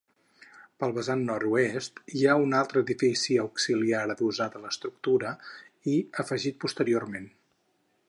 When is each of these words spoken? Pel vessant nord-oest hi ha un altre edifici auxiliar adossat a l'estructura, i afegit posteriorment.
Pel 0.83 0.93
vessant 0.95 1.19
nord-oest 1.27 2.01
hi 2.15 2.23
ha 2.31 2.37
un 2.47 2.57
altre 2.61 2.83
edifici 2.87 3.37
auxiliar 3.45 4.03
adossat 4.15 4.59
a 4.61 4.65
l'estructura, 4.67 5.37
i 5.97 6.01
afegit 6.25 6.63
posteriorment. 6.67 7.35